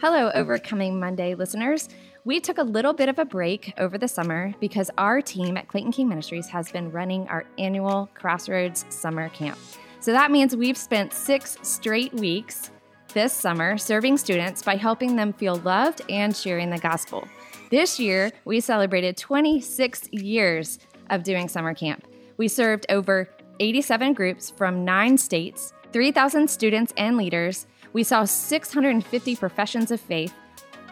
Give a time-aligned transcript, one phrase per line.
[0.00, 1.88] Hello, Overcoming Monday listeners.
[2.24, 5.66] We took a little bit of a break over the summer because our team at
[5.66, 9.58] Clayton King Ministries has been running our annual Crossroads Summer Camp.
[9.98, 12.70] So that means we've spent six straight weeks
[13.12, 17.26] this summer serving students by helping them feel loved and sharing the gospel.
[17.72, 20.78] This year, we celebrated 26 years
[21.10, 22.06] of doing summer camp.
[22.36, 23.28] We served over
[23.58, 30.34] 87 groups from nine states, 3,000 students and leaders, we saw 650 professions of faith,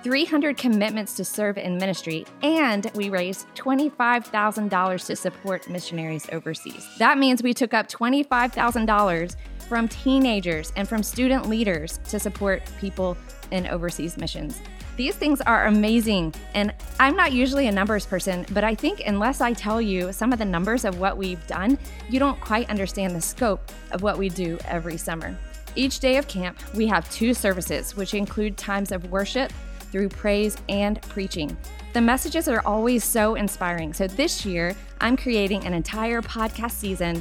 [0.03, 6.89] 300 commitments to serve in ministry, and we raised $25,000 to support missionaries overseas.
[6.99, 9.37] That means we took up $25,000
[9.69, 13.17] from teenagers and from student leaders to support people
[13.51, 14.61] in overseas missions.
[14.97, 16.35] These things are amazing.
[16.55, 20.33] And I'm not usually a numbers person, but I think unless I tell you some
[20.33, 24.17] of the numbers of what we've done, you don't quite understand the scope of what
[24.17, 25.37] we do every summer.
[25.77, 29.53] Each day of camp, we have two services, which include times of worship
[29.93, 31.55] through praise and preaching.
[31.93, 33.93] The messages are always so inspiring.
[33.93, 37.21] So this year, I'm creating an entire podcast season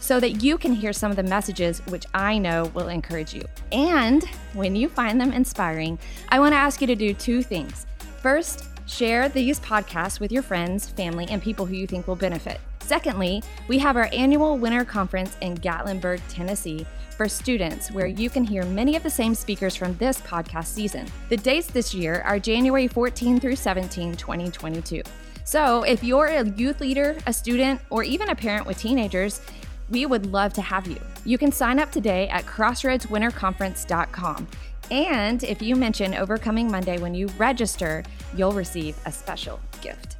[0.00, 3.42] so that you can hear some of the messages which I know will encourage you.
[3.72, 7.86] And when you find them inspiring, I want to ask you to do two things.
[8.20, 12.60] First, share these podcasts with your friends, family, and people who you think will benefit.
[12.84, 16.84] Secondly, we have our annual winter conference in Gatlinburg, Tennessee
[17.16, 21.06] for students, where you can hear many of the same speakers from this podcast season.
[21.30, 25.00] The dates this year are January 14 through 17, 2022.
[25.44, 29.40] So, if you're a youth leader, a student, or even a parent with teenagers,
[29.88, 31.00] we would love to have you.
[31.24, 34.46] You can sign up today at crossroadswinterconference.com.
[34.90, 38.04] And if you mention Overcoming Monday when you register,
[38.36, 40.18] you'll receive a special gift.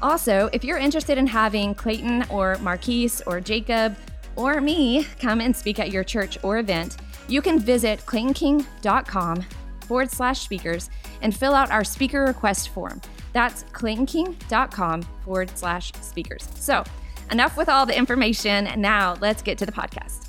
[0.00, 3.96] Also, if you're interested in having Clayton or Marquise or Jacob
[4.36, 6.96] or me come and speak at your church or event,
[7.26, 9.44] you can visit claytonking.com
[9.86, 10.90] forward slash speakers
[11.22, 13.00] and fill out our speaker request form.
[13.32, 16.48] That's claytonking.com forward slash speakers.
[16.54, 16.84] So,
[17.30, 18.68] enough with all the information.
[18.80, 20.27] Now, let's get to the podcast.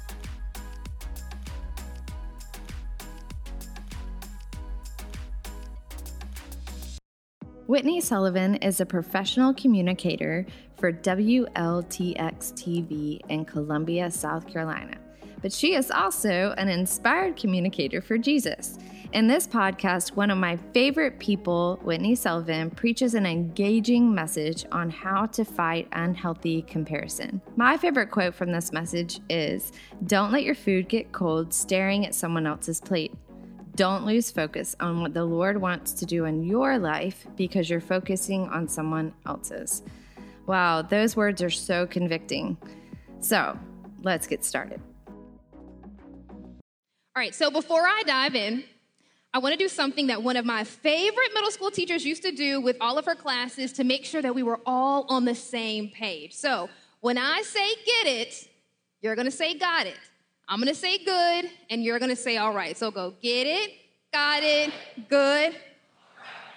[7.70, 10.44] Whitney Sullivan is a professional communicator
[10.78, 14.98] for WLTX TV in Columbia, South Carolina.
[15.44, 18.80] But she is also an inspired communicator for Jesus.
[19.14, 24.90] In this podcast, one of my favorite people, Whitney Sullivan, preaches an engaging message on
[24.90, 27.40] how to fight unhealthy comparison.
[27.56, 29.72] My favorite quote from this message is
[30.08, 33.14] Don't let your food get cold staring at someone else's plate.
[33.80, 37.80] Don't lose focus on what the Lord wants to do in your life because you're
[37.80, 39.84] focusing on someone else's.
[40.48, 42.58] Wow, those words are so convicting.
[43.22, 43.58] So
[44.02, 44.82] let's get started.
[45.08, 45.16] All
[47.16, 48.66] right, so before I dive in,
[49.34, 52.34] I want to do something that one of my favorite middle school teachers used to
[52.34, 55.36] do with all of her classes to make sure that we were all on the
[55.36, 56.34] same page.
[56.34, 56.70] So
[57.00, 58.50] when I say get it,
[59.00, 59.96] you're going to say got it.
[60.52, 62.76] I'm gonna say good, and you're gonna say all right.
[62.76, 63.72] So go get it,
[64.12, 64.74] got it,
[65.08, 65.56] good.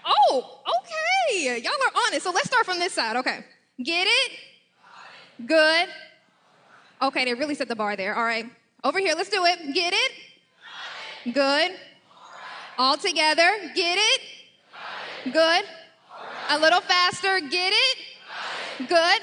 [0.06, 1.60] Oh, okay.
[1.60, 2.22] Y'all are on it.
[2.22, 3.16] So let's start from this side.
[3.16, 3.44] Okay.
[3.84, 4.32] Get it,
[5.46, 5.88] good.
[7.02, 8.14] Okay, they really set the bar there.
[8.14, 8.46] All right.
[8.82, 9.74] Over here, let's do it.
[9.74, 11.72] Get it, good.
[12.78, 14.20] All together, get it,
[15.32, 15.64] good.
[16.48, 17.98] A little faster, get it,
[18.88, 19.20] good.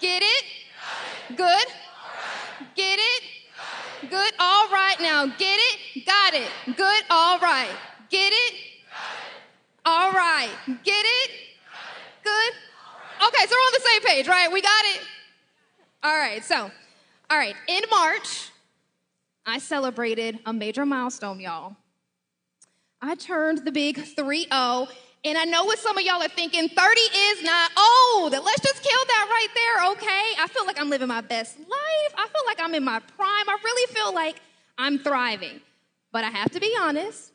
[0.00, 0.44] Get it,
[1.36, 1.66] good.
[2.74, 3.22] Get it,
[4.02, 4.96] Good, all right.
[5.00, 6.04] Now, get it?
[6.04, 6.48] Got it.
[6.76, 7.70] Good, all right.
[8.10, 8.54] Get it?
[9.84, 10.50] All right.
[10.66, 11.30] Get it?
[12.22, 12.52] Good?
[13.26, 14.52] Okay, so we're on the same page, right?
[14.52, 15.00] We got it?
[16.02, 16.70] All right, so,
[17.30, 18.50] all right, in March,
[19.46, 21.76] I celebrated a major milestone, y'all.
[23.00, 24.88] I turned the big 3 0
[25.26, 28.30] and I know what some of y'all are thinking 30 is not old.
[28.30, 30.24] Let's just kill that right there, okay?
[30.38, 32.14] I feel like I'm living my best life.
[32.16, 33.48] I feel like I'm in my prime.
[33.48, 34.36] I really feel like
[34.78, 35.60] I'm thriving.
[36.12, 37.32] But I have to be honest,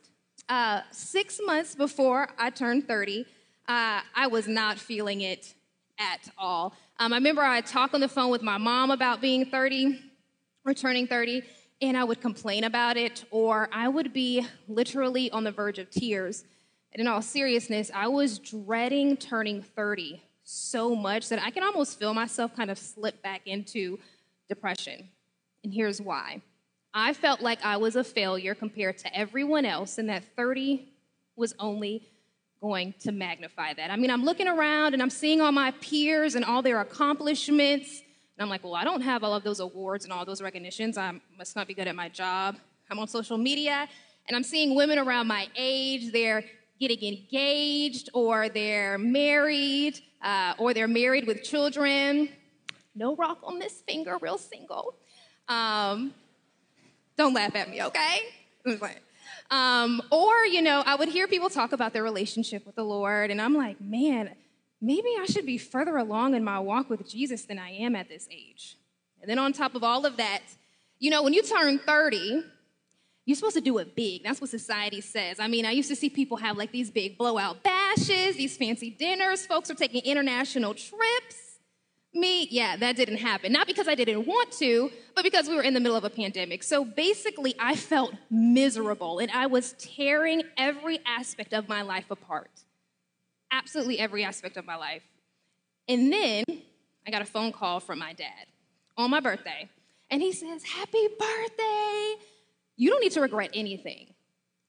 [0.48, 3.26] uh, six months before I turned 30,
[3.68, 5.52] uh, I was not feeling it
[5.98, 6.74] at all.
[6.98, 10.00] Um, I remember I talked on the phone with my mom about being 30,
[10.64, 11.42] returning 30,
[11.82, 15.90] and I would complain about it, or I would be literally on the verge of
[15.90, 16.44] tears
[16.92, 21.98] and in all seriousness, I was dreading turning 30 so much that I can almost
[21.98, 23.98] feel myself kind of slip back into
[24.48, 25.08] depression.
[25.64, 26.42] And here's why
[26.92, 30.92] I felt like I was a failure compared to everyone else, and that 30
[31.36, 32.06] was only
[32.60, 33.90] going to magnify that.
[33.90, 38.00] I mean, I'm looking around and I'm seeing all my peers and all their accomplishments,
[38.00, 40.98] and I'm like, well, I don't have all of those awards and all those recognitions.
[40.98, 42.56] I must not be good at my job.
[42.90, 43.88] I'm on social media,
[44.28, 46.12] and I'm seeing women around my age.
[46.12, 46.44] They're
[46.82, 52.28] getting engaged, or they're married, uh, or they're married with children.
[52.94, 54.96] No rock on this finger, real single.
[55.48, 56.12] Um,
[57.16, 58.18] don't laugh at me, okay?
[59.50, 63.30] Um, or, you know, I would hear people talk about their relationship with the Lord,
[63.30, 64.34] and I'm like, man,
[64.80, 68.08] maybe I should be further along in my walk with Jesus than I am at
[68.08, 68.76] this age.
[69.20, 70.40] And then on top of all of that,
[70.98, 72.42] you know, when you turn 30,
[73.24, 74.24] you're supposed to do it big.
[74.24, 75.38] That's what society says.
[75.38, 78.90] I mean, I used to see people have like these big blowout bashes, these fancy
[78.90, 79.46] dinners.
[79.46, 81.58] Folks are taking international trips.
[82.14, 83.52] Me, yeah, that didn't happen.
[83.52, 86.10] Not because I didn't want to, but because we were in the middle of a
[86.10, 86.62] pandemic.
[86.62, 92.50] So basically, I felt miserable and I was tearing every aspect of my life apart.
[93.50, 95.02] Absolutely every aspect of my life.
[95.88, 96.44] And then
[97.06, 98.46] I got a phone call from my dad
[98.96, 99.68] on my birthday.
[100.10, 102.16] And he says, Happy birthday!
[102.76, 104.14] You don't need to regret anything.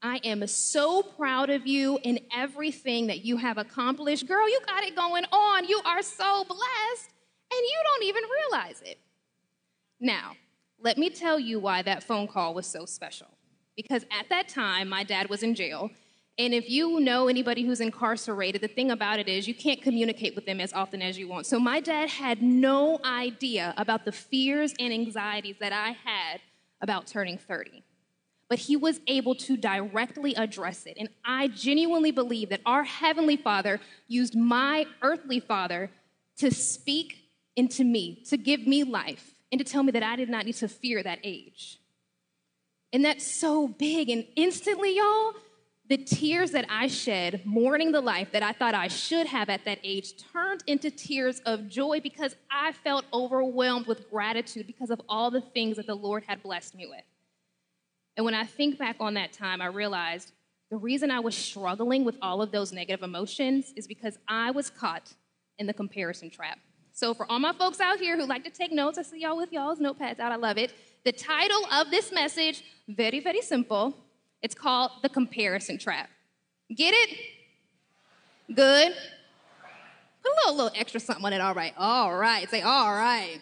[0.01, 4.27] I am so proud of you in everything that you have accomplished.
[4.27, 5.65] Girl, you got it going on.
[5.65, 7.09] You are so blessed
[7.51, 8.99] and you don't even realize it.
[10.01, 10.33] Now,
[10.77, 13.27] let me tell you why that phone call was so special.
[13.77, 15.89] Because at that time, my dad was in jail.
[16.37, 20.35] And if you know anybody who's incarcerated, the thing about it is you can't communicate
[20.35, 21.45] with them as often as you want.
[21.45, 26.41] So my dad had no idea about the fears and anxieties that I had
[26.81, 27.83] about turning 30.
[28.53, 30.95] But he was able to directly address it.
[30.99, 35.89] And I genuinely believe that our Heavenly Father used my earthly father
[36.37, 40.29] to speak into me, to give me life, and to tell me that I did
[40.29, 41.79] not need to fear that age.
[42.93, 44.11] And that's so big.
[44.11, 45.33] And instantly, y'all,
[45.89, 49.65] the tears that I shed mourning the life that I thought I should have at
[49.65, 55.01] that age turned into tears of joy because I felt overwhelmed with gratitude because of
[55.09, 57.01] all the things that the Lord had blessed me with.
[58.15, 60.31] And when I think back on that time, I realized
[60.69, 64.69] the reason I was struggling with all of those negative emotions is because I was
[64.69, 65.13] caught
[65.59, 66.59] in the comparison trap.
[66.95, 69.37] So, for all my folks out here who like to take notes, I see y'all
[69.37, 70.31] with y'all's notepads out.
[70.31, 70.73] I love it.
[71.05, 73.95] The title of this message, very, very simple.
[74.43, 76.09] It's called The Comparison Trap.
[76.75, 77.17] Get it?
[78.53, 78.93] Good?
[80.21, 81.41] Put a little, little extra something on it.
[81.41, 81.73] All right.
[81.77, 82.49] All right.
[82.49, 83.39] Say, all right.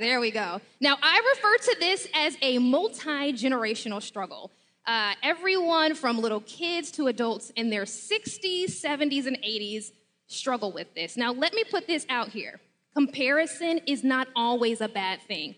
[0.00, 0.62] There we go.
[0.80, 4.50] Now, I refer to this as a multi generational struggle.
[4.86, 9.92] Uh, everyone from little kids to adults in their 60s, 70s, and 80s
[10.26, 11.18] struggle with this.
[11.18, 12.60] Now, let me put this out here
[12.94, 15.54] comparison is not always a bad thing,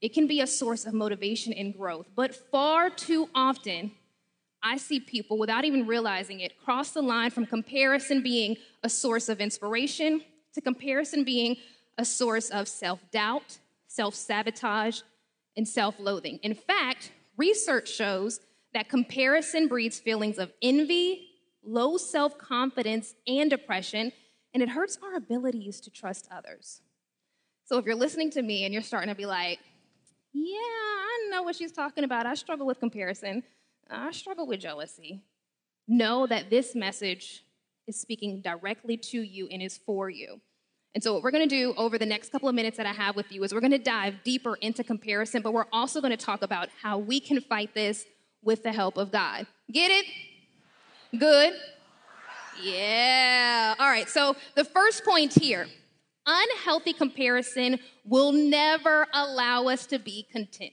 [0.00, 2.06] it can be a source of motivation and growth.
[2.16, 3.92] But far too often,
[4.60, 9.28] I see people, without even realizing it, cross the line from comparison being a source
[9.28, 10.22] of inspiration
[10.54, 11.58] to comparison being
[11.96, 13.58] a source of self doubt,
[13.94, 15.00] self sabotage,
[15.56, 16.38] and self loathing.
[16.42, 18.40] In fact, research shows
[18.72, 21.28] that comparison breeds feelings of envy,
[21.62, 24.12] low self confidence, and depression,
[24.52, 26.80] and it hurts our abilities to trust others.
[27.66, 29.58] So if you're listening to me and you're starting to be like,
[30.32, 32.26] yeah, I know what she's talking about.
[32.26, 33.42] I struggle with comparison,
[33.90, 35.22] I struggle with jealousy.
[35.86, 37.44] Know that this message
[37.86, 40.40] is speaking directly to you and is for you.
[40.94, 42.92] And so, what we're going to do over the next couple of minutes that I
[42.92, 46.16] have with you is we're going to dive deeper into comparison, but we're also going
[46.16, 48.04] to talk about how we can fight this
[48.42, 49.46] with the help of God.
[49.72, 50.06] Get it?
[51.18, 51.54] Good.
[52.62, 53.74] Yeah.
[53.78, 54.08] All right.
[54.08, 55.66] So the first point here
[56.26, 60.72] unhealthy comparison will never allow us to be content.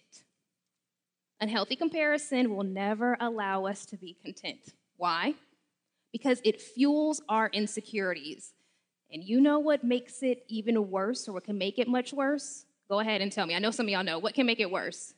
[1.40, 4.60] Unhealthy comparison will never allow us to be content.
[4.98, 5.34] Why?
[6.14, 8.54] Because it fuels our insecurities.
[9.12, 12.66] And you know what makes it even worse or what can make it much worse?
[12.90, 13.56] Go ahead and tell me.
[13.56, 14.20] I know some of y'all know.
[14.20, 15.14] What can make it worse?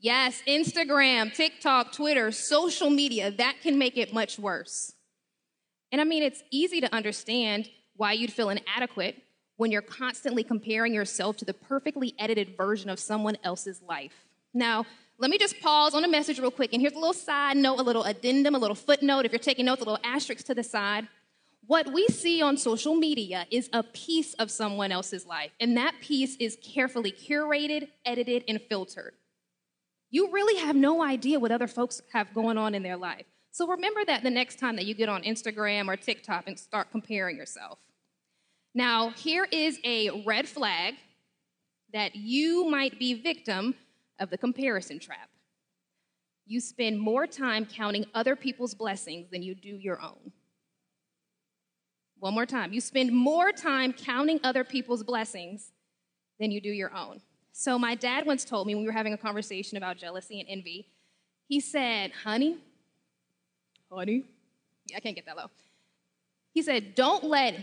[0.00, 4.92] Yes, Instagram, TikTok, Twitter, social media, that can make it much worse.
[5.90, 9.22] And I mean, it's easy to understand why you'd feel inadequate
[9.56, 14.26] when you're constantly comparing yourself to the perfectly edited version of someone else's life.
[14.54, 14.86] Now,
[15.18, 17.80] let me just pause on a message real quick, and here's a little side note,
[17.80, 19.24] a little addendum, a little footnote.
[19.24, 21.08] If you're taking notes, a little asterisk to the side.
[21.68, 25.94] What we see on social media is a piece of someone else's life, and that
[26.00, 29.14] piece is carefully curated, edited, and filtered
[30.10, 33.26] you really have no idea what other folks have going on in their life.
[33.50, 36.90] So remember that the next time that you get on Instagram or TikTok and start
[36.90, 37.78] comparing yourself.
[38.74, 40.94] Now, here is a red flag
[41.92, 43.74] that you might be victim
[44.18, 45.28] of the comparison trap.
[46.46, 50.32] You spend more time counting other people's blessings than you do your own.
[52.20, 52.72] One more time.
[52.72, 55.72] You spend more time counting other people's blessings
[56.40, 57.20] than you do your own.
[57.52, 60.48] So, my dad once told me when we were having a conversation about jealousy and
[60.48, 60.86] envy,
[61.48, 62.58] He said, Honey,
[63.90, 64.24] honey,
[64.86, 65.50] yeah, I can't get that low.
[66.52, 67.56] He said, Don't let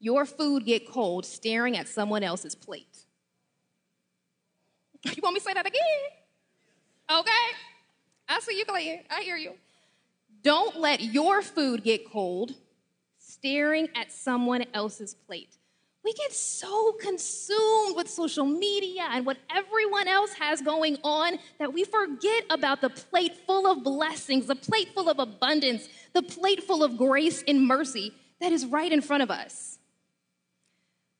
[0.00, 3.06] your food get cold staring at someone else's plate.
[5.16, 5.80] You want me to say that again?
[7.10, 7.30] Okay.
[8.28, 9.04] I see you, Clayton.
[9.10, 9.52] I hear you.
[10.42, 12.54] Don't let your food get cold
[13.44, 15.58] staring at someone else's plate.
[16.02, 21.74] We get so consumed with social media and what everyone else has going on that
[21.74, 26.62] we forget about the plate full of blessings, the plate full of abundance, the plate
[26.62, 29.78] full of grace and mercy that is right in front of us.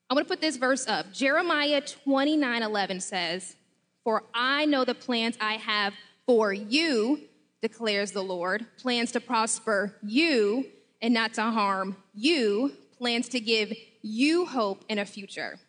[0.09, 1.13] I want to put this verse up.
[1.13, 3.55] Jeremiah 29 11 says,
[4.03, 5.93] For I know the plans I have
[6.25, 7.21] for you,
[7.61, 10.65] declares the Lord, plans to prosper you
[11.01, 15.59] and not to harm you, plans to give you hope and a future.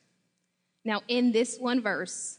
[0.85, 2.39] Now, in this one verse,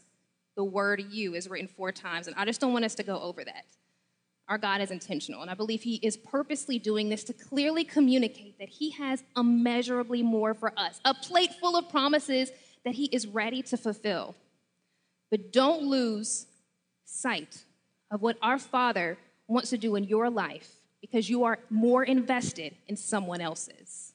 [0.56, 3.20] the word you is written four times, and I just don't want us to go
[3.20, 3.64] over that.
[4.48, 8.58] Our God is intentional, and I believe He is purposely doing this to clearly communicate
[8.58, 12.50] that He has immeasurably more for us, a plate full of promises
[12.84, 14.34] that He is ready to fulfill.
[15.30, 16.46] But don't lose
[17.04, 17.64] sight
[18.10, 22.74] of what our Father wants to do in your life because you are more invested
[22.86, 24.12] in someone else's.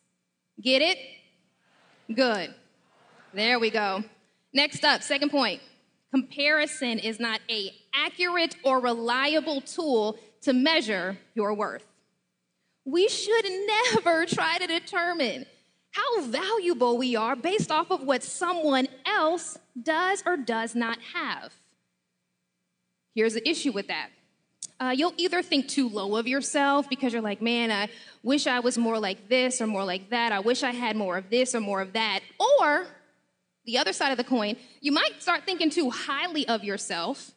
[0.62, 0.98] Get it?
[2.14, 2.54] Good.
[3.34, 4.04] There we go.
[4.54, 5.62] Next up, second point.
[6.12, 11.86] Comparison is not a accurate or reliable tool to measure your worth.
[12.86, 13.46] We should
[13.94, 15.46] never try to determine
[15.92, 21.54] how valuable we are based off of what someone else does or does not have.
[23.16, 24.10] Here's the issue with that
[24.80, 27.90] uh, you'll either think too low of yourself because you're like, man, I
[28.22, 30.32] wish I was more like this or more like that.
[30.32, 32.22] I wish I had more of this or more of that.
[32.40, 32.88] Or
[33.66, 37.32] the other side of the coin, you might start thinking too highly of yourself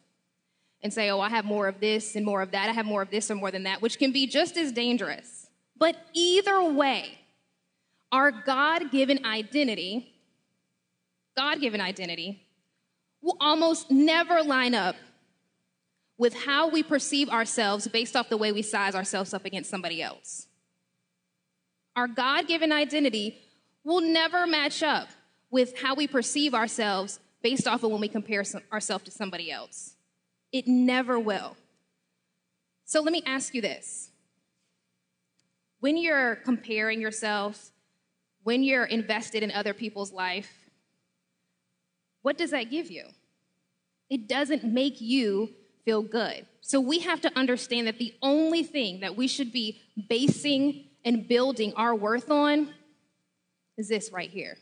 [0.81, 2.69] and say, oh, I have more of this and more of that.
[2.69, 5.47] I have more of this or more than that, which can be just as dangerous.
[5.77, 7.19] But either way,
[8.11, 10.13] our God given identity,
[11.35, 12.43] God given identity,
[13.21, 14.95] will almost never line up
[16.17, 20.01] with how we perceive ourselves based off the way we size ourselves up against somebody
[20.01, 20.47] else.
[21.95, 23.37] Our God given identity
[23.83, 25.09] will never match up
[25.49, 29.51] with how we perceive ourselves based off of when we compare some, ourselves to somebody
[29.51, 29.95] else.
[30.51, 31.55] It never will.
[32.85, 34.11] So let me ask you this.
[35.79, 37.71] When you're comparing yourself,
[38.43, 40.51] when you're invested in other people's life,
[42.21, 43.03] what does that give you?
[44.09, 45.49] It doesn't make you
[45.87, 46.45] feel good.
[46.59, 49.79] So we have to understand that the only thing that we should be
[50.09, 52.73] basing and building our worth on
[53.77, 54.57] is this right here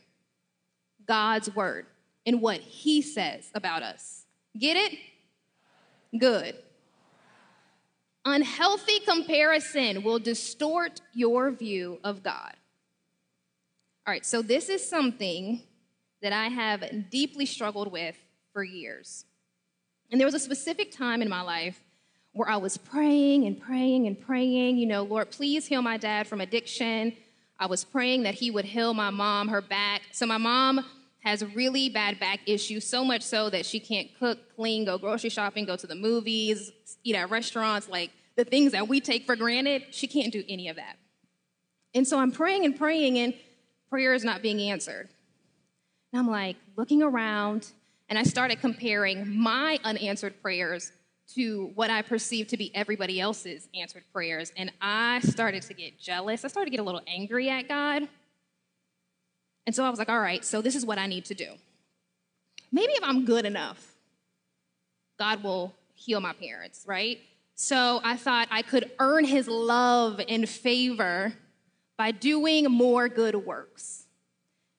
[1.04, 1.86] God's word
[2.24, 4.24] and what he says about us.
[4.56, 4.98] Get it?
[6.16, 6.54] Good.
[8.24, 12.54] Unhealthy comparison will distort your view of God.
[14.06, 15.60] All right, so this is something
[16.22, 18.16] that I have deeply struggled with
[18.52, 19.24] for years.
[20.10, 21.82] And there was a specific time in my life
[22.32, 26.26] where I was praying and praying and praying, you know, Lord, please heal my dad
[26.26, 27.14] from addiction.
[27.58, 30.02] I was praying that he would heal my mom, her back.
[30.12, 30.84] So my mom
[31.20, 35.30] has really bad back issues, so much so that she can't cook, clean, go grocery
[35.30, 36.70] shopping, go to the movies,
[37.02, 39.82] eat at restaurants, like the things that we take for granted.
[39.90, 40.98] She can't do any of that.
[41.94, 43.34] And so I'm praying and praying, and
[43.88, 45.08] prayer is not being answered.
[46.12, 47.66] And I'm like looking around,
[48.08, 50.92] and I started comparing my unanswered prayers
[51.34, 54.52] to what I perceived to be everybody else's answered prayers.
[54.56, 56.44] And I started to get jealous.
[56.44, 58.08] I started to get a little angry at God.
[59.66, 61.50] And so I was like, all right, so this is what I need to do.
[62.70, 63.94] Maybe if I'm good enough,
[65.18, 67.18] God will heal my parents, right?
[67.56, 71.32] So I thought I could earn his love and favor
[71.96, 74.04] by doing more good works.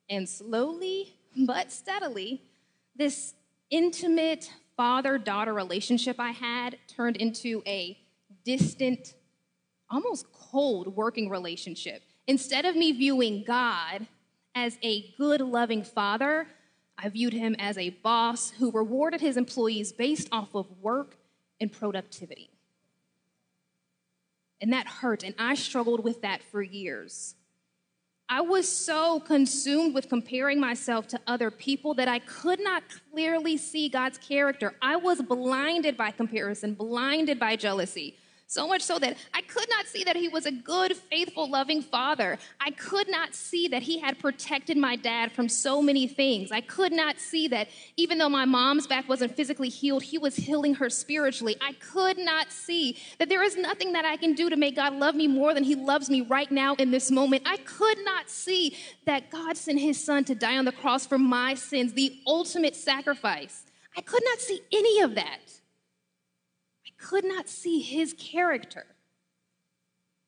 [0.09, 2.41] And slowly but steadily,
[2.97, 3.33] this
[3.69, 7.97] intimate father daughter relationship I had turned into a
[8.43, 9.13] distant,
[9.89, 12.01] almost cold working relationship.
[12.27, 14.07] Instead of me viewing God
[14.55, 16.47] as a good, loving father,
[16.97, 21.17] I viewed him as a boss who rewarded his employees based off of work
[21.61, 22.49] and productivity.
[24.59, 27.35] And that hurt, and I struggled with that for years.
[28.29, 33.55] I was so consumed with comparing myself to other people that I could not clearly
[33.55, 34.75] see God's character.
[34.81, 38.17] I was blinded by comparison, blinded by jealousy.
[38.49, 41.81] So much so that I could not see that he was a good, faithful, loving
[41.81, 42.37] father.
[42.61, 46.49] I could not see that he had protected my dad from so many things.
[46.49, 50.37] I could not see that even though my mom's back wasn't physically healed, he was
[50.37, 51.57] healing her spiritually.
[51.59, 54.93] I could not see that there is nothing that I can do to make God
[54.93, 57.43] love me more than he loves me right now in this moment.
[57.45, 61.17] I could not see that God sent his son to die on the cross for
[61.17, 63.65] my sins, the ultimate sacrifice.
[63.97, 65.56] I could not see any of that
[66.97, 68.85] could not see his character.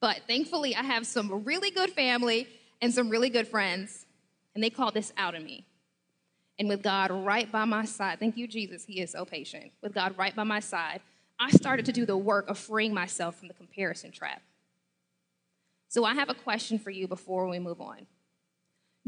[0.02, 2.48] But thankfully, I have some really good family
[2.82, 4.06] and some really good friends,
[4.56, 5.66] and they called this out of me.
[6.58, 9.72] And with God right by my side, thank you, Jesus, He is so patient.
[9.82, 11.02] With God right by my side,
[11.40, 14.42] I started to do the work of freeing myself from the comparison trap.
[15.88, 18.08] So I have a question for you before we move on.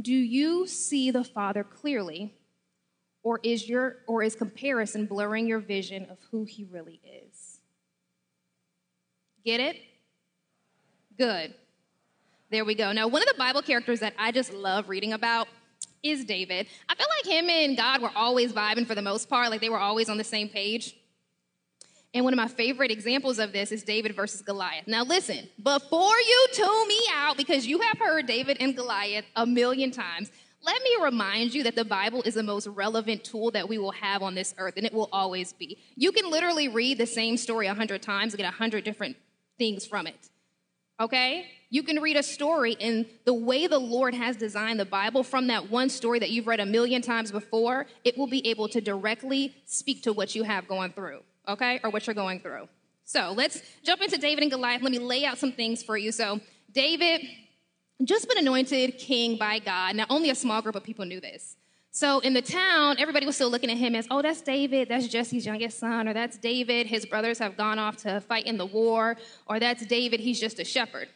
[0.02, 2.34] Do you see the Father clearly,
[3.22, 7.51] or is your or is comparison blurring your vision of who he really is?
[9.44, 9.78] Get it?
[11.18, 11.54] Good.
[12.50, 12.92] There we go.
[12.92, 15.48] Now, one of the Bible characters that I just love reading about
[16.04, 16.68] is David.
[16.90, 19.70] I feel like him and God were always vibing for the most part, like they
[19.70, 20.96] were always on the same page.
[22.14, 24.86] And one of my favorite examples of this is David versus Goliath.
[24.86, 29.46] Now, listen, before you tune me out, because you have heard David and Goliath a
[29.46, 30.30] million times,
[30.64, 33.92] let me remind you that the Bible is the most relevant tool that we will
[33.92, 35.78] have on this earth, and it will always be.
[35.96, 39.16] You can literally read the same story a hundred times and get a hundred different
[39.62, 40.30] things from it.
[41.00, 41.46] Okay?
[41.70, 45.46] You can read a story, and the way the Lord has designed the Bible from
[45.48, 48.82] that one story that you've read a million times before, it will be able to
[48.82, 51.80] directly speak to what you have going through, okay?
[51.84, 52.68] Or what you're going through.
[53.06, 54.82] So let's jump into David and Goliath.
[54.82, 56.12] Let me lay out some things for you.
[56.12, 56.40] So,
[56.72, 57.22] David
[58.04, 59.96] just been anointed king by God.
[59.96, 61.56] Now, only a small group of people knew this.
[61.94, 65.10] So in the town, everybody was still looking at him as, oh, that's David, that's
[65.10, 68.66] Jesse's youngest son, or that's David, his brothers have gone off to fight in the
[68.66, 71.10] war, or that's David, he's just a shepherd.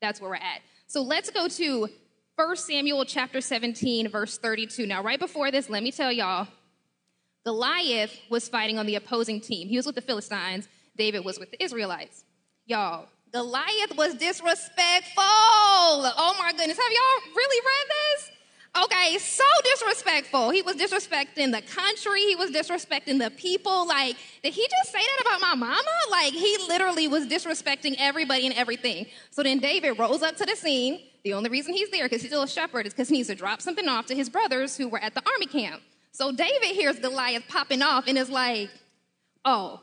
[0.00, 0.62] That's where we're at.
[0.86, 1.88] So let's go to
[2.36, 4.86] 1 Samuel chapter 17, verse 32.
[4.86, 6.48] Now, right before this, let me tell y'all,
[7.44, 9.68] Goliath was fighting on the opposing team.
[9.68, 12.24] He was with the Philistines, David was with the Israelites.
[12.64, 15.22] Y'all, Goliath was disrespectful.
[15.24, 16.78] Oh my goodness.
[16.78, 18.30] Have y'all really read this?
[18.74, 20.48] Okay, so disrespectful.
[20.48, 22.20] He was disrespecting the country.
[22.22, 23.86] He was disrespecting the people.
[23.86, 25.90] Like, did he just say that about my mama?
[26.10, 29.06] Like, he literally was disrespecting everybody and everything.
[29.30, 31.00] So then David rose up to the scene.
[31.22, 33.34] The only reason he's there, because he's still a shepherd, is because he needs to
[33.34, 35.82] drop something off to his brothers who were at the army camp.
[36.12, 38.70] So David hears Goliath popping off and is like,
[39.44, 39.80] oh,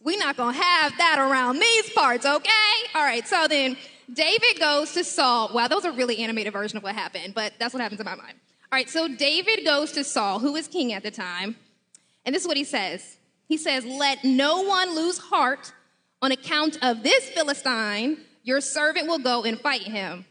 [0.00, 2.50] we're not going to have that around these parts, okay?
[2.94, 3.76] All right, so then
[4.12, 5.50] David goes to Saul.
[5.52, 8.04] Wow, that was a really animated version of what happened, but that's what happens in
[8.04, 8.34] my mind.
[8.72, 11.56] All right, so David goes to Saul, who was king at the time,
[12.24, 13.16] and this is what he says.
[13.46, 15.72] He says, Let no one lose heart
[16.22, 18.18] on account of this Philistine.
[18.42, 20.24] Your servant will go and fight him.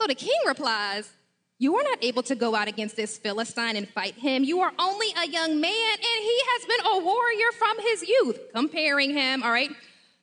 [0.00, 1.10] So the king replies,
[1.58, 4.44] You are not able to go out against this Philistine and fight him.
[4.44, 8.40] You are only a young man, and he has been a warrior from his youth.
[8.54, 9.70] Comparing him, all right?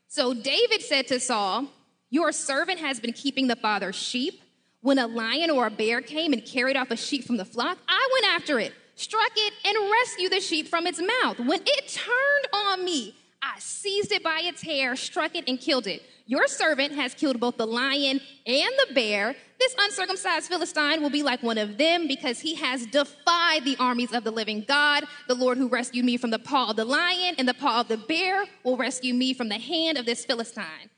[0.07, 1.67] So David said to Saul,
[2.13, 4.39] your servant has been keeping the father's sheep.
[4.81, 7.79] When a lion or a bear came and carried off a sheep from the flock,
[7.89, 11.39] I went after it, struck it, and rescued the sheep from its mouth.
[11.39, 15.87] When it turned on me, I seized it by its hair, struck it, and killed
[15.87, 16.03] it.
[16.27, 19.35] Your servant has killed both the lion and the bear.
[19.59, 24.13] This uncircumcised Philistine will be like one of them because he has defied the armies
[24.13, 25.03] of the living God.
[25.27, 27.87] The Lord who rescued me from the paw of the lion and the paw of
[27.87, 30.91] the bear will rescue me from the hand of this Philistine.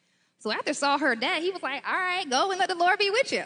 [0.46, 3.00] So after Saul heard that, he was like, all right, go and let the Lord
[3.00, 3.46] be with you.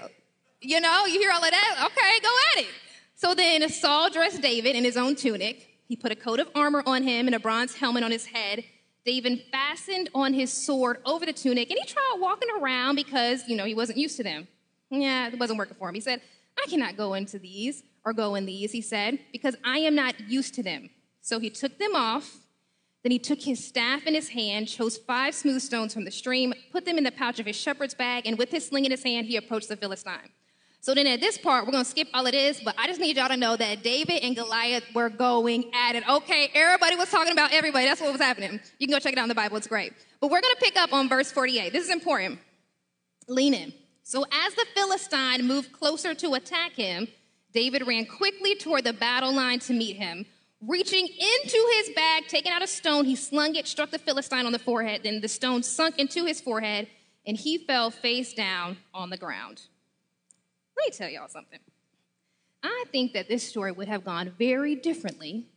[0.60, 1.86] You know, you hear all of that?
[1.86, 2.70] Okay, go at it.
[3.16, 5.66] So then Saul dressed David in his own tunic.
[5.88, 8.66] He put a coat of armor on him and a bronze helmet on his head.
[9.06, 13.56] David fastened on his sword over the tunic, and he tried walking around because, you
[13.56, 14.50] know, he wasn't used to them.
[14.90, 15.96] Yeah, it wasn't working for him.
[15.96, 16.20] He said,
[16.62, 20.20] I cannot go into these or go in these, he said, because I am not
[20.28, 20.90] used to them.
[21.22, 22.40] So he took them off
[23.04, 26.54] then he took his staff in his hand, chose five smooth stones from the stream,
[26.72, 29.04] put them in the pouch of his shepherd's bag, and with his sling in his
[29.04, 30.30] hand, he approached the Philistine.
[30.82, 33.02] So then at this part, we're going to skip all of this, but I just
[33.02, 36.08] need y'all to know that David and Goliath were going at it.
[36.08, 37.86] Okay, everybody was talking about everybody.
[37.86, 38.60] That's what was happening.
[38.80, 39.58] You can go check it out in the Bible.
[39.58, 39.94] It's great.
[40.22, 41.74] But we're going to pick up on verse 48.
[41.74, 42.40] This is important.
[43.28, 43.74] Lean in.
[44.04, 47.10] So as the Philistine moved closer to attack him,
[47.54, 50.26] David ran quickly toward the battle line to meet him.
[50.62, 54.52] Reaching into his bag, taking out a stone, he slung it, struck the Philistine on
[54.52, 55.02] the forehead.
[55.04, 56.88] Then the stone sunk into his forehead,
[57.26, 59.62] and he fell face down on the ground.
[60.78, 61.60] Let me tell y'all something.
[62.62, 65.48] I think that this story would have gone very differently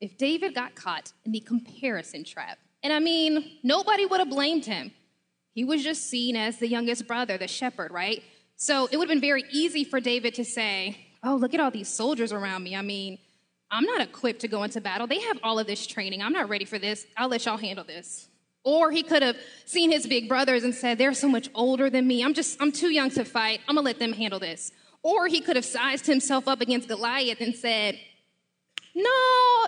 [0.00, 4.66] if David got caught in the comparison trap And I mean, nobody would have blamed
[4.66, 4.92] him.
[5.54, 8.22] He was just seen as the youngest brother, the shepherd, right?
[8.56, 11.70] So it would have been very easy for David to say, Oh, look at all
[11.70, 12.74] these soldiers around me.
[12.74, 13.18] I mean,
[13.72, 15.06] I'm not equipped to go into battle.
[15.06, 16.22] They have all of this training.
[16.22, 17.06] I'm not ready for this.
[17.16, 18.28] I'll let y'all handle this.
[18.64, 22.06] Or he could have seen his big brothers and said, They're so much older than
[22.06, 22.22] me.
[22.22, 23.60] I'm just, I'm too young to fight.
[23.66, 24.70] I'm gonna let them handle this.
[25.02, 27.98] Or he could have sized himself up against Goliath and said,
[28.94, 29.10] No,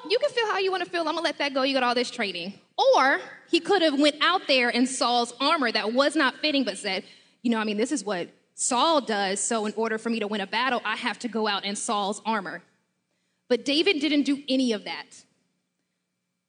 [0.09, 1.01] you can feel how you wanna feel.
[1.01, 1.63] I'm gonna let that go.
[1.63, 2.55] You got all this training.
[2.95, 6.77] Or he could have went out there in Saul's armor that was not fitting, but
[6.77, 7.05] said,
[7.43, 9.41] You know, I mean, this is what Saul does.
[9.41, 11.75] So in order for me to win a battle, I have to go out in
[11.75, 12.63] Saul's armor.
[13.49, 15.25] But David didn't do any of that.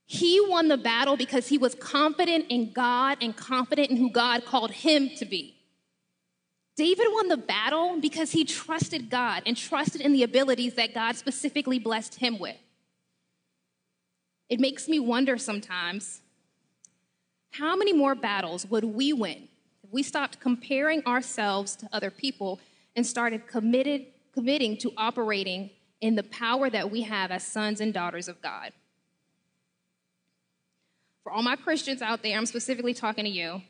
[0.05, 4.45] He won the battle because he was confident in God and confident in who God
[4.45, 5.55] called him to be.
[6.75, 11.15] David won the battle because he trusted God and trusted in the abilities that God
[11.15, 12.57] specifically blessed him with.
[14.49, 16.21] It makes me wonder sometimes
[17.51, 19.47] how many more battles would we win
[19.83, 22.59] if we stopped comparing ourselves to other people
[22.95, 25.69] and started committed, committing to operating
[26.01, 28.71] in the power that we have as sons and daughters of God?
[31.25, 33.63] for all my Christians out there, I'm specifically talking to you.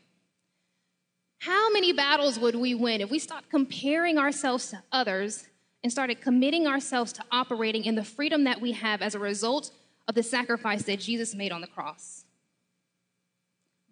[1.39, 5.47] How many battles would we win if we stopped comparing ourselves to others
[5.81, 9.71] and started committing ourselves to operating in the freedom that we have as a result
[10.09, 12.25] of the sacrifice that Jesus made on the cross?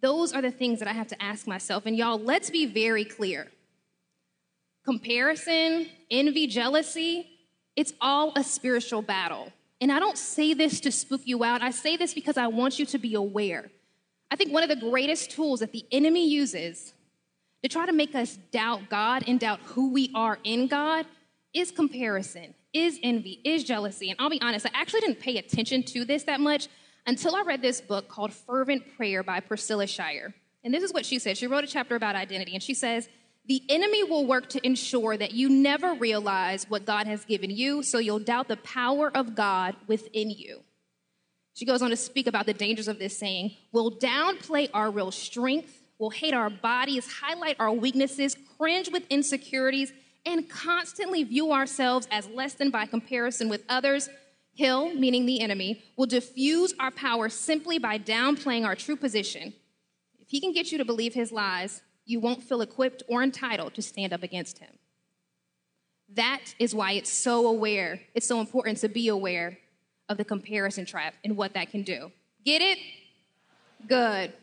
[0.02, 1.86] Those are the things that I have to ask myself.
[1.86, 3.48] And y'all, let's be very clear.
[4.84, 7.33] Comparison, envy, jealousy,
[7.76, 9.52] it's all a spiritual battle.
[9.82, 12.80] And I don't say this to spook you out, I say this because I want
[12.80, 13.70] you to be aware.
[14.32, 16.94] I think one of the greatest tools that the enemy uses
[17.62, 21.06] to try to make us doubt God and doubt who we are in God
[21.54, 24.10] is comparison, is envy, is jealousy.
[24.10, 26.68] And I'll be honest, I actually didn't pay attention to this that much
[27.06, 30.34] until I read this book called Fervent Prayer by Priscilla Shirer.
[30.64, 31.38] And this is what she said.
[31.38, 33.10] She wrote a chapter about identity, and she says,
[33.46, 37.84] the enemy will work to ensure that you never realize what God has given you,
[37.84, 40.62] so you'll doubt the power of God within you.
[41.54, 45.12] She goes on to speak about the dangers of this, saying, We'll downplay our real
[45.12, 49.92] strength, we'll hate our bodies, highlight our weaknesses, cringe with insecurities,
[50.26, 54.10] and constantly view ourselves as less than by comparison with others.
[54.54, 59.54] He'll, meaning the enemy, will diffuse our power simply by downplaying our true position.
[60.20, 63.74] If he can get you to believe his lies, you won't feel equipped or entitled
[63.76, 64.70] to stand up against him.
[66.14, 69.58] That is why it's so aware, it's so important to be aware
[70.10, 72.12] of the comparison trap and what that can do.
[72.46, 72.78] Get it?
[73.88, 74.34] Good.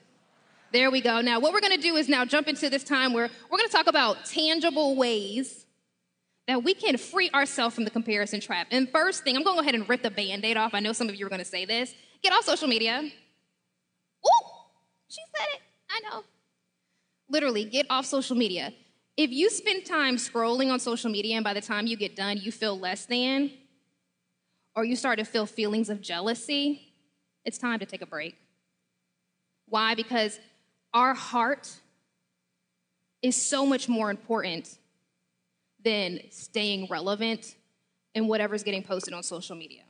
[0.72, 1.20] There we go.
[1.20, 3.68] Now, what we're going to do is now jump into this time where we're going
[3.68, 5.66] to talk about tangible ways
[6.46, 8.68] that we can free ourselves from the comparison trap.
[8.70, 10.74] And first thing, I'm going to go ahead and rip the band aid off.
[10.74, 11.94] I know some of you are going to say this.
[12.22, 13.00] Get off social media.
[13.00, 14.46] Ooh,
[15.08, 15.60] she said it.
[15.90, 16.24] I know
[17.30, 18.72] literally get off social media.
[19.16, 22.38] If you spend time scrolling on social media and by the time you get done,
[22.38, 23.50] you feel less than,
[24.74, 26.92] or you start to feel feelings of jealousy,
[27.44, 28.36] it's time to take a break.
[29.66, 29.94] Why?
[29.94, 30.38] Because
[30.92, 31.70] our heart
[33.22, 34.76] is so much more important
[35.84, 37.54] than staying relevant
[38.14, 39.82] in whatever's getting posted on social media.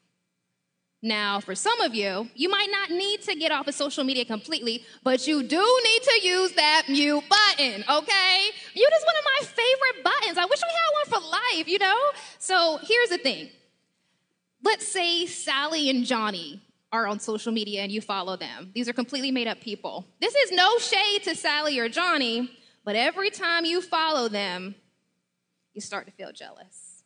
[1.03, 4.27] Now, for some of you, you might not need to get off of social media
[4.27, 8.51] completely, but you do need to use that mute button, okay?
[8.75, 10.37] Mute is one of my favorite buttons.
[10.37, 11.99] I wish we had one for life, you know?
[12.39, 13.49] So here's the thing.
[14.63, 16.61] Let's say Sally and Johnny
[16.93, 18.71] are on social media and you follow them.
[18.75, 20.07] These are completely made up people.
[20.21, 22.51] This is no shade to Sally or Johnny,
[22.85, 24.75] but every time you follow them,
[25.73, 27.05] you start to feel jealous.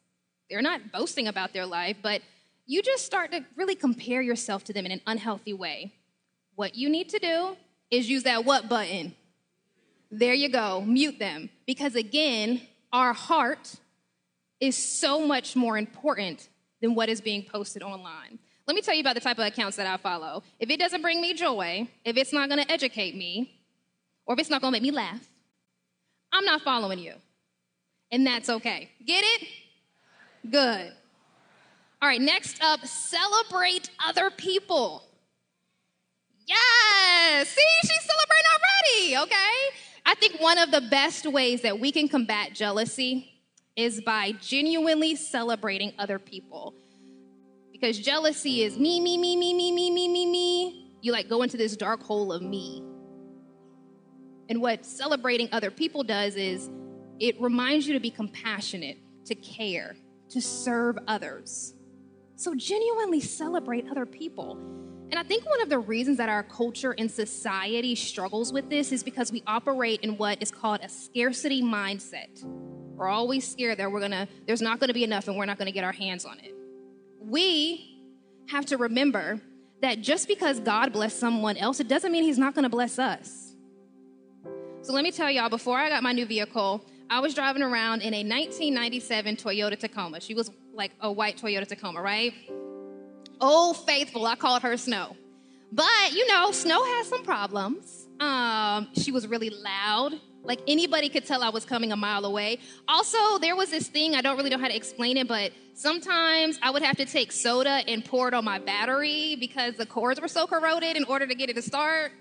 [0.51, 2.23] They're not boasting about their life, but
[2.67, 5.93] you just start to really compare yourself to them in an unhealthy way.
[6.55, 7.57] What you need to do
[7.91, 9.15] is use that what button.
[10.11, 11.51] There you go, mute them.
[11.67, 13.75] Because again, our heart
[14.61, 16.49] is so much more important
[16.81, 18.39] than what is being posted online.
[18.67, 20.43] Let me tell you about the type of accounts that I follow.
[20.59, 23.61] If it doesn't bring me joy, if it's not gonna educate me,
[24.27, 25.21] or if it's not gonna make me laugh,
[26.33, 27.15] I'm not following you.
[28.11, 28.91] And that's okay.
[29.05, 29.49] Get it?
[30.51, 30.93] Good.
[32.05, 35.05] All right, next up, celebrate other people.
[36.47, 39.79] Yes, see, she's celebrating already, okay?
[40.05, 43.33] I think one of the best ways that we can combat jealousy
[43.75, 46.75] is by genuinely celebrating other people.
[47.73, 50.93] Because jealousy is me, me, me, me, me, me, me, me, me.
[51.01, 52.85] You like go into this dark hole of me.
[54.51, 56.69] And what celebrating other people does is
[57.19, 59.97] it reminds you to be compassionate, to care,
[60.29, 61.73] to serve others.
[62.37, 64.59] So genuinely celebrate other people.
[65.11, 68.91] And I think one of the reasons that our culture and society struggles with this
[68.91, 72.43] is because we operate in what is called a scarcity mindset.
[72.97, 75.73] We're always scared that we're gonna, there's not gonna be enough and we're not gonna
[75.73, 76.55] get our hands on it.
[77.21, 78.01] We
[78.49, 79.41] have to remember
[79.83, 83.55] that just because God blessed someone else, it doesn't mean He's not gonna bless us.
[84.83, 88.03] So let me tell y'all, before I got my new vehicle, I was driving around
[88.03, 90.21] in a 1997 Toyota Tacoma.
[90.21, 92.33] She was like a white Toyota Tacoma, right?
[93.41, 95.17] Old Faithful, I called her Snow.
[95.71, 98.07] But, you know, Snow has some problems.
[98.21, 100.15] Um, she was really loud.
[100.45, 102.59] Like anybody could tell I was coming a mile away.
[102.87, 106.59] Also, there was this thing, I don't really know how to explain it, but sometimes
[106.63, 110.21] I would have to take soda and pour it on my battery because the cords
[110.21, 112.13] were so corroded in order to get it to start.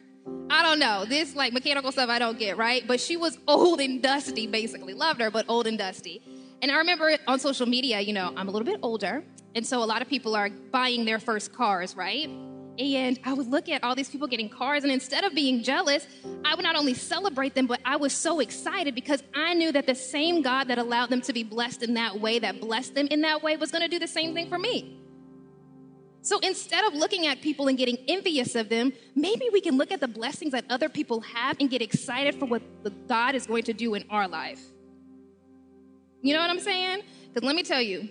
[0.49, 1.05] I don't know.
[1.05, 2.85] This like mechanical stuff I don't get, right?
[2.87, 4.93] But she was old and dusty, basically.
[4.93, 6.21] Loved her, but old and dusty.
[6.61, 9.23] And I remember on social media, you know, I'm a little bit older.
[9.55, 12.29] And so a lot of people are buying their first cars, right?
[12.79, 16.07] And I would look at all these people getting cars, and instead of being jealous,
[16.43, 19.85] I would not only celebrate them, but I was so excited because I knew that
[19.85, 23.07] the same God that allowed them to be blessed in that way, that blessed them
[23.11, 25.02] in that way, was going to do the same thing for me.
[26.23, 29.91] So instead of looking at people and getting envious of them, maybe we can look
[29.91, 32.61] at the blessings that other people have and get excited for what
[33.09, 34.61] God is going to do in our life.
[36.21, 37.01] You know what I'm saying?
[37.27, 38.07] Because let me tell you,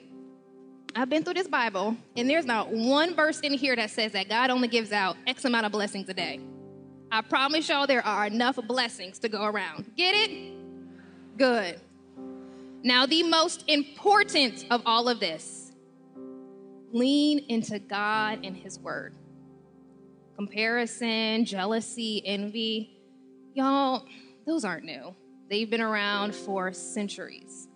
[0.94, 4.29] I've been through this Bible, and there's not one verse in here that says that
[4.29, 6.38] God only gives out X amount of blessings a day.
[7.11, 9.90] I promise y'all there are enough blessings to go around.
[9.96, 10.53] Get it?
[11.38, 11.81] Good.
[12.83, 15.62] Now, the most important of all of this
[16.93, 19.15] lean into God and His Word.
[20.37, 22.91] Comparison, jealousy, envy,
[23.55, 24.07] y'all,
[24.47, 25.15] those aren't new.
[25.51, 27.69] They've been around for centuries.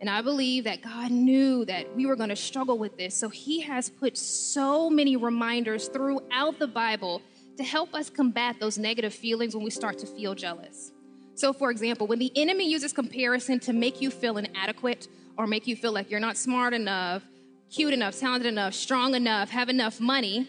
[0.00, 3.16] And I believe that God knew that we were going to struggle with this.
[3.16, 7.22] So He has put so many reminders throughout the Bible
[7.56, 10.92] to help us combat those negative feelings when we start to feel jealous.
[11.34, 15.66] So, for example, when the enemy uses comparison to make you feel inadequate or make
[15.66, 17.22] you feel like you're not smart enough,
[17.70, 20.48] cute enough, talented enough, strong enough, have enough money,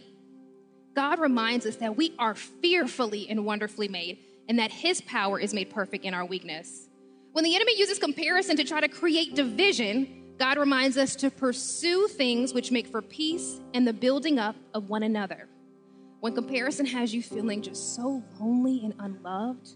[0.95, 5.53] God reminds us that we are fearfully and wonderfully made and that His power is
[5.53, 6.89] made perfect in our weakness.
[7.32, 12.08] When the enemy uses comparison to try to create division, God reminds us to pursue
[12.08, 15.47] things which make for peace and the building up of one another.
[16.21, 19.75] When comparison has you feeling just so lonely and unloved,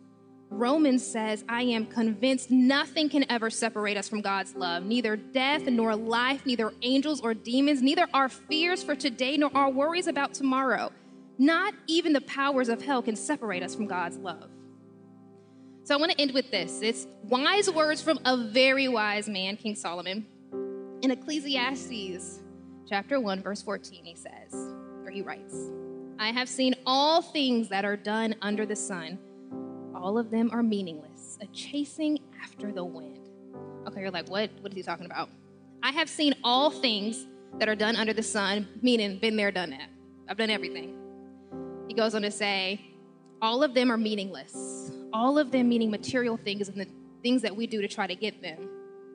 [0.55, 4.83] Romans says, I am convinced nothing can ever separate us from God's love.
[4.83, 9.71] Neither death nor life, neither angels or demons, neither our fears for today nor our
[9.71, 10.91] worries about tomorrow.
[11.39, 14.51] Not even the powers of hell can separate us from God's love.
[15.85, 16.81] So I want to end with this.
[16.83, 20.25] It's wise words from a very wise man, King Solomon.
[21.01, 22.41] In Ecclesiastes
[22.87, 24.53] chapter 1, verse 14, he says,
[25.03, 25.71] or he writes,
[26.19, 29.17] I have seen all things that are done under the sun
[30.03, 33.29] all of them are meaningless, a chasing after the wind.
[33.87, 34.51] Okay, you're like, what?
[34.59, 35.29] What is he talking about?
[35.81, 37.25] I have seen all things
[37.57, 39.89] that are done under the sun, meaning been there, done that.
[40.27, 40.97] I've done everything.
[41.87, 42.81] He goes on to say,
[43.41, 44.91] all of them are meaningless.
[45.13, 46.87] All of them meaning material things and the
[47.21, 48.69] things that we do to try to get them.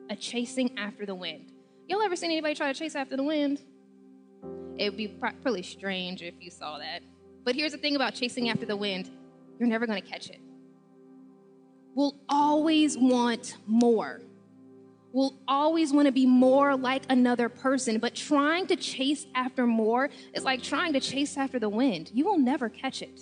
[0.09, 1.51] A chasing after the wind.
[1.87, 3.61] Y'all ever seen anybody try to chase after the wind?
[4.79, 7.03] It would be probably strange if you saw that.
[7.43, 9.11] But here's the thing about chasing after the wind
[9.59, 10.39] you're never going to catch it
[11.95, 14.21] will always want more.
[15.11, 20.09] Will always want to be more like another person, but trying to chase after more
[20.33, 22.11] is like trying to chase after the wind.
[22.13, 23.21] You will never catch it.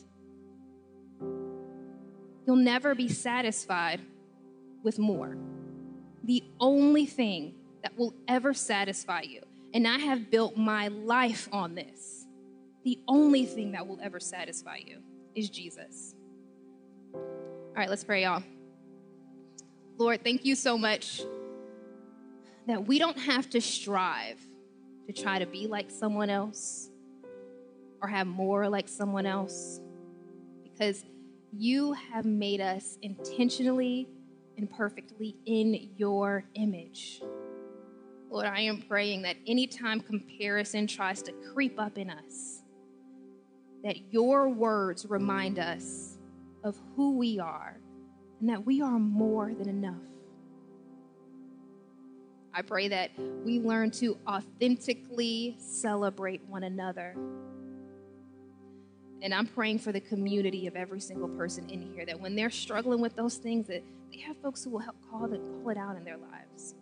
[2.45, 4.01] You'll never be satisfied
[4.83, 5.37] with more.
[6.23, 9.41] The only thing that will ever satisfy you,
[9.73, 12.25] and I have built my life on this,
[12.83, 14.99] the only thing that will ever satisfy you
[15.35, 16.15] is Jesus.
[17.13, 17.21] All
[17.75, 18.43] right, let's pray, y'all.
[19.97, 21.23] Lord, thank you so much
[22.67, 24.39] that we don't have to strive
[25.07, 26.91] to try to be like someone else
[27.99, 29.81] or have more like someone else
[30.63, 31.03] because
[31.51, 34.07] you have made us intentionally
[34.55, 37.23] and perfectly in your image.
[38.29, 42.61] Lord, I am praying that anytime comparison tries to creep up in us,
[43.83, 46.19] that your words remind us
[46.63, 47.77] of who we are
[48.39, 49.95] and that we are more than enough.
[52.53, 53.11] I pray that
[53.45, 57.15] we learn to authentically celebrate one another.
[59.21, 62.49] And I'm praying for the community of every single person in here that when they're
[62.49, 65.77] struggling with those things, that they have folks who will help call it, call it
[65.77, 66.75] out in their lives.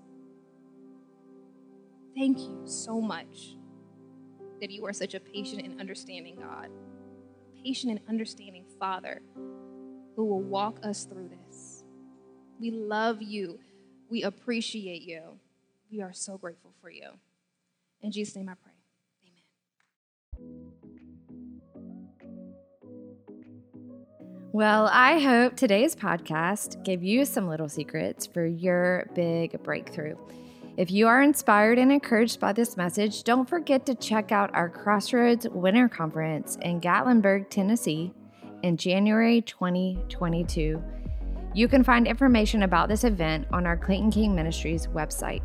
[2.15, 3.57] Thank you so much
[4.61, 9.21] that you are such a patient and understanding God, a patient and understanding Father
[10.15, 11.44] who will walk us through this.
[12.59, 13.59] We love you.
[14.09, 15.21] We appreciate you.
[15.91, 17.09] We are so grateful for you.
[18.01, 18.71] In Jesus' name I pray.
[20.39, 20.71] Amen.
[24.51, 30.15] Well, I hope today's podcast gave you some little secrets for your big breakthrough.
[30.77, 34.69] If you are inspired and encouraged by this message, don't forget to check out our
[34.69, 38.13] Crossroads Winter Conference in Gatlinburg, Tennessee
[38.61, 40.83] in January 2022.
[41.55, 45.41] You can find information about this event on our Clayton King Ministries website.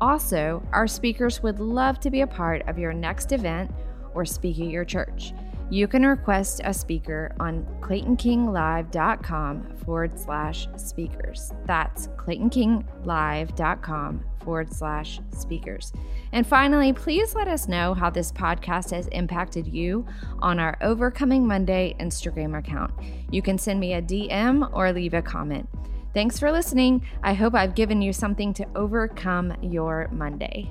[0.00, 3.70] Also, our speakers would love to be a part of your next event
[4.12, 5.32] or speak at your church.
[5.70, 11.52] You can request a speaker on ClaytonKingLive.com forward slash speakers.
[11.64, 15.92] That's ClaytonKingLive.com forward slash speakers.
[16.32, 20.06] And finally, please let us know how this podcast has impacted you
[20.38, 22.92] on our Overcoming Monday Instagram account.
[23.30, 25.68] You can send me a DM or leave a comment.
[26.14, 27.06] Thanks for listening.
[27.22, 30.70] I hope I've given you something to overcome your Monday.